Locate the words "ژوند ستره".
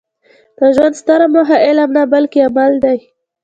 0.75-1.27